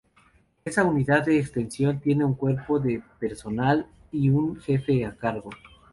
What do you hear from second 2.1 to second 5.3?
un cuerpo de personal y un jefe a